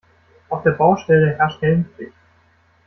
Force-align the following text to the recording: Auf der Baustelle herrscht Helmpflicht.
Auf 0.49 0.63
der 0.63 0.71
Baustelle 0.71 1.37
herrscht 1.37 1.61
Helmpflicht. 1.61 2.13